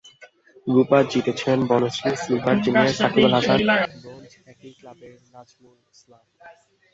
[0.67, 3.59] রুপা জিতেছেন বনশ্রীর সিলভার জিমের সাকিব আল-হাসান,
[4.01, 6.23] ব্রোঞ্জ একই ক্লাবের নাজমুল ইসলাম।